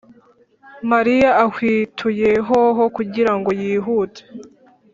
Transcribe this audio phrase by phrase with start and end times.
[0.91, 4.23] mariya ahwituye hoho kugira ngo yihute